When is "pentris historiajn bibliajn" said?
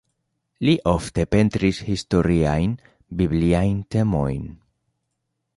1.35-3.79